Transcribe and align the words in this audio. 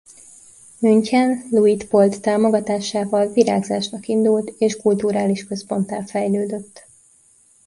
München 0.79 1.43
Luitpold 1.51 2.19
támogatásával 2.21 3.27
virágzásnak 3.27 4.07
indult 4.07 4.49
és 4.57 4.75
kulturális 4.77 5.45
központtá 5.47 6.01
fejlődött. 6.05 6.85